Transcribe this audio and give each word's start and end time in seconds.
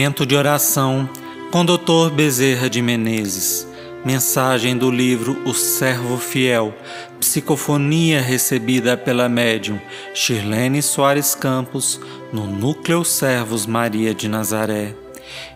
Momento 0.00 0.24
de 0.24 0.34
oração 0.34 1.06
com 1.52 1.62
Dr. 1.62 2.10
Bezerra 2.14 2.70
de 2.70 2.80
Menezes. 2.80 3.68
Mensagem 4.02 4.74
do 4.74 4.90
livro 4.90 5.36
O 5.44 5.52
Servo 5.52 6.16
Fiel. 6.16 6.74
Psicofonia 7.20 8.18
recebida 8.18 8.96
pela 8.96 9.28
médium 9.28 9.78
Shirlene 10.14 10.80
Soares 10.80 11.34
Campos 11.34 12.00
no 12.32 12.46
Núcleo 12.46 13.04
Servos 13.04 13.66
Maria 13.66 14.14
de 14.14 14.26
Nazaré. 14.26 14.94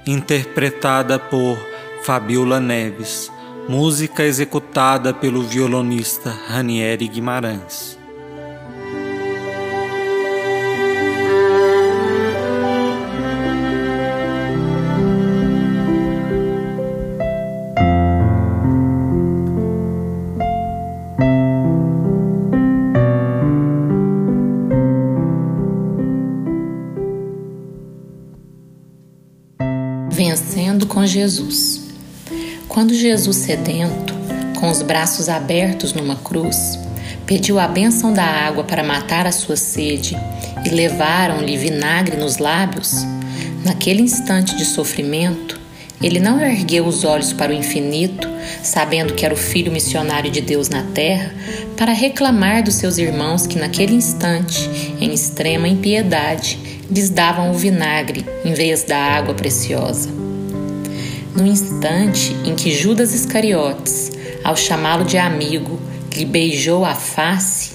Interpretada 0.07 1.19
por 1.19 1.57
Fabiola 2.03 2.61
Neves. 2.61 3.33
Música 3.67 4.25
executada 4.25 5.15
pelo 5.15 5.43
violonista 5.43 6.39
Ranieri 6.49 7.09
Guimarães. 7.09 8.04
Vencendo 30.15 30.87
com 30.87 31.05
Jesus. 31.05 31.81
Quando 32.69 32.95
Jesus, 32.95 33.37
sedento, 33.37 34.15
com 34.61 34.71
os 34.71 34.81
braços 34.81 35.29
abertos 35.29 35.93
numa 35.93 36.15
cruz, 36.15 36.79
pediu 37.27 37.59
a 37.59 37.67
bênção 37.67 38.13
da 38.13 38.23
água 38.23 38.63
para 38.63 38.85
matar 38.85 39.27
a 39.27 39.33
sua 39.33 39.57
sede 39.57 40.17
e 40.65 40.69
levaram-lhe 40.69 41.57
vinagre 41.57 42.17
nos 42.17 42.39
lábios, 42.39 43.05
naquele 43.65 44.03
instante 44.03 44.57
de 44.57 44.65
sofrimento, 44.65 45.61
ele 46.01 46.21
não 46.21 46.41
ergueu 46.41 46.87
os 46.87 47.03
olhos 47.03 47.33
para 47.33 47.51
o 47.51 47.55
infinito, 47.55 48.29
sabendo 48.63 49.15
que 49.15 49.25
era 49.25 49.35
o 49.35 49.37
filho 49.37 49.73
missionário 49.73 50.31
de 50.31 50.41
Deus 50.41 50.69
na 50.69 50.85
terra, 50.95 51.35
para 51.77 51.93
reclamar 51.93 52.63
dos 52.63 52.75
seus 52.75 52.99
irmãos 52.99 53.49
que 53.49 53.59
naquele 53.59 53.95
instante, 53.95 54.71
em 55.01 55.13
extrema 55.13 55.67
impiedade, 55.67 56.74
lhes 56.91 57.11
davam 57.11 57.51
o 57.51 57.55
vinagre 57.55 58.25
em 58.45 58.53
vez 58.53 58.85
da 58.85 58.97
água 58.97 59.35
preciosa. 59.35 60.11
No 61.35 61.47
instante 61.47 62.37
em 62.45 62.55
que 62.55 62.71
Judas 62.71 63.13
Iscariotes, 63.15 64.13
ao 64.45 64.57
chamá-lo 64.57 65.05
de 65.05 65.19
amigo, 65.19 65.81
lhe 66.15 66.25
beijou 66.25 66.85
a 66.85 66.95
face, 66.95 67.73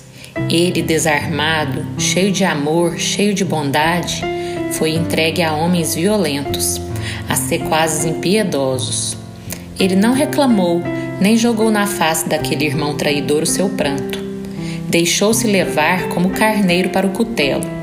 ele, 0.50 0.82
desarmado, 0.82 1.86
cheio 1.98 2.32
de 2.32 2.46
amor, 2.46 2.98
cheio 2.98 3.34
de 3.34 3.44
bondade, 3.44 4.24
foi 4.72 4.92
entregue 4.92 5.42
a 5.42 5.54
homens 5.54 5.96
violentos, 5.96 6.80
a 7.28 7.36
sequazes 7.36 8.06
impiedosos. 8.06 9.18
Ele 9.78 9.96
não 9.96 10.14
reclamou, 10.14 10.82
nem 11.20 11.38
jogou 11.38 11.70
na 11.70 11.86
face 11.86 12.30
daquele 12.30 12.66
irmão 12.66 12.96
traidor 12.96 13.44
o 13.44 13.48
seu 13.48 13.68
pranto. 13.70 14.20
Deixou-se 14.88 15.48
levar 15.48 16.08
como 16.10 16.30
carneiro 16.30 16.90
para 16.90 17.06
o 17.06 17.12
cutelo 17.12 17.79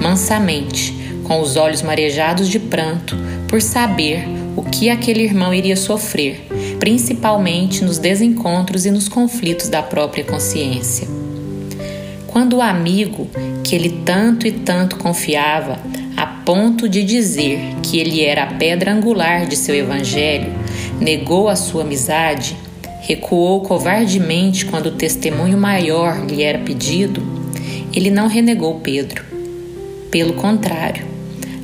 mansamente, 0.00 0.94
com 1.24 1.40
os 1.40 1.56
olhos 1.56 1.82
marejados 1.82 2.48
de 2.48 2.58
pranto, 2.58 3.16
por 3.46 3.60
saber 3.60 4.26
o 4.56 4.62
que 4.62 4.90
aquele 4.90 5.22
irmão 5.22 5.54
iria 5.54 5.76
sofrer, 5.76 6.46
principalmente 6.80 7.84
nos 7.84 7.98
desencontros 7.98 8.86
e 8.86 8.90
nos 8.90 9.08
conflitos 9.08 9.68
da 9.68 9.82
própria 9.82 10.24
consciência. 10.24 11.06
Quando 12.26 12.56
o 12.56 12.62
amigo, 12.62 13.28
que 13.62 13.74
ele 13.74 14.00
tanto 14.04 14.46
e 14.46 14.52
tanto 14.52 14.96
confiava, 14.96 15.78
a 16.16 16.26
ponto 16.26 16.88
de 16.88 17.04
dizer 17.04 17.60
que 17.82 17.98
ele 17.98 18.24
era 18.24 18.44
a 18.44 18.54
pedra 18.54 18.92
angular 18.92 19.46
de 19.46 19.54
seu 19.54 19.74
evangelho, 19.74 20.52
negou 21.00 21.48
a 21.48 21.54
sua 21.54 21.82
amizade, 21.82 22.56
recuou 23.02 23.60
covardemente 23.60 24.66
quando 24.66 24.86
o 24.86 24.96
testemunho 24.96 25.56
maior 25.56 26.26
lhe 26.26 26.42
era 26.42 26.58
pedido, 26.58 27.22
ele 27.92 28.10
não 28.10 28.26
renegou 28.26 28.80
Pedro 28.80 29.27
pelo 30.10 30.34
contrário, 30.34 31.06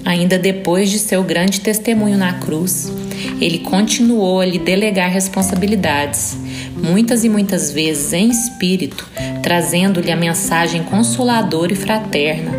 ainda 0.05 0.38
depois 0.38 0.91
de 0.91 0.99
seu 0.99 1.22
grande 1.22 1.60
testemunho 1.60 2.19
na 2.19 2.34
cruz, 2.34 2.93
ele 3.41 3.59
continuou 3.59 4.41
a 4.41 4.47
lhe 4.47 4.59
delegar 4.59 5.10
responsabilidades, 5.10 6.37
muitas 6.77 7.25
e 7.25 7.28
muitas 7.28 7.72
vezes 7.72 8.12
em 8.12 8.28
espírito, 8.28 9.09
trazendo-lhe 9.43 10.12
a 10.12 10.16
mensagem 10.16 10.82
consoladora 10.82 11.72
e 11.72 11.77
fraterna, 11.77 12.53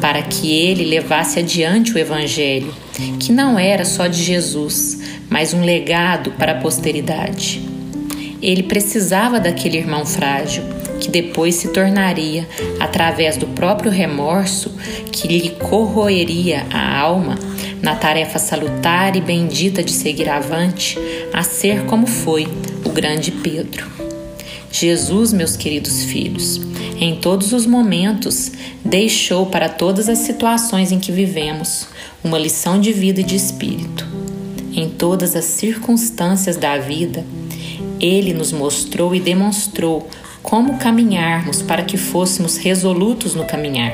para 0.00 0.22
que 0.22 0.52
ele 0.52 0.84
levasse 0.84 1.38
adiante 1.38 1.92
o 1.92 1.98
Evangelho, 1.98 2.74
que 3.18 3.32
não 3.32 3.58
era 3.58 3.84
só 3.84 4.06
de 4.06 4.22
Jesus, 4.22 5.00
mas 5.28 5.52
um 5.54 5.64
legado 5.64 6.32
para 6.32 6.52
a 6.52 6.60
posteridade. 6.60 7.62
Ele 8.40 8.62
precisava 8.62 9.40
daquele 9.40 9.76
irmão 9.76 10.06
frágil 10.06 10.62
que 11.00 11.10
depois 11.10 11.54
se 11.54 11.68
tornaria, 11.68 12.48
através 12.80 13.36
do 13.36 13.46
próprio 13.48 13.90
remorso 13.90 14.74
que 15.10 15.28
lhe 15.28 15.50
corroeria 15.50 16.66
a 16.70 16.98
alma, 16.98 17.38
na 17.82 17.94
tarefa 17.94 18.38
salutar 18.38 19.16
e 19.16 19.20
bendita 19.20 19.82
de 19.82 19.92
seguir 19.92 20.28
avante, 20.28 20.98
a 21.32 21.42
ser 21.42 21.84
como 21.84 22.06
foi 22.06 22.48
o 22.84 22.90
grande 22.90 23.30
Pedro. 23.30 23.86
Jesus, 24.70 25.32
meus 25.32 25.56
queridos 25.56 26.04
filhos, 26.04 26.60
em 27.00 27.16
todos 27.16 27.52
os 27.52 27.64
momentos, 27.64 28.52
deixou 28.84 29.46
para 29.46 29.68
todas 29.68 30.08
as 30.08 30.18
situações 30.18 30.92
em 30.92 30.98
que 30.98 31.10
vivemos 31.10 31.86
uma 32.22 32.38
lição 32.38 32.80
de 32.80 32.92
vida 32.92 33.20
e 33.20 33.24
de 33.24 33.36
espírito. 33.36 34.06
Em 34.74 34.90
todas 34.90 35.34
as 35.34 35.44
circunstâncias 35.44 36.56
da 36.56 36.76
vida, 36.76 37.24
ele 38.00 38.32
nos 38.32 38.52
mostrou 38.52 39.14
e 39.14 39.20
demonstrou 39.20 40.08
como 40.42 40.78
caminharmos 40.78 41.62
para 41.62 41.82
que 41.82 41.96
fôssemos 41.96 42.56
resolutos 42.56 43.34
no 43.34 43.44
caminhar, 43.44 43.92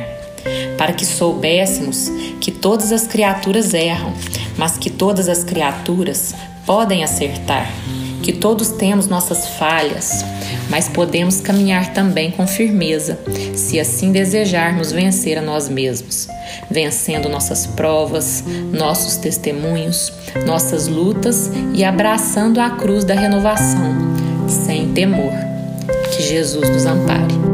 para 0.76 0.92
que 0.92 1.04
soubéssemos 1.04 2.10
que 2.40 2.50
todas 2.50 2.92
as 2.92 3.06
criaturas 3.06 3.74
erram, 3.74 4.12
mas 4.56 4.76
que 4.76 4.90
todas 4.90 5.28
as 5.28 5.42
criaturas 5.42 6.34
podem 6.66 7.04
acertar, 7.04 7.70
que 8.22 8.32
todos 8.32 8.70
temos 8.70 9.06
nossas 9.06 9.48
falhas, 9.58 10.24
mas 10.70 10.88
podemos 10.88 11.40
caminhar 11.40 11.92
também 11.92 12.30
com 12.30 12.46
firmeza, 12.46 13.18
se 13.54 13.78
assim 13.78 14.12
desejarmos 14.12 14.92
vencer 14.92 15.38
a 15.38 15.42
nós 15.42 15.68
mesmos, 15.68 16.28
vencendo 16.70 17.28
nossas 17.28 17.66
provas, 17.66 18.42
nossos 18.72 19.16
testemunhos, 19.16 20.12
nossas 20.46 20.88
lutas 20.88 21.50
e 21.74 21.84
abraçando 21.84 22.60
a 22.60 22.70
cruz 22.70 23.04
da 23.04 23.14
renovação, 23.14 23.94
sem 24.48 24.92
temor. 24.92 25.53
Que 26.10 26.22
Jesus 26.22 26.68
nos 26.70 26.86
ampare. 26.86 27.53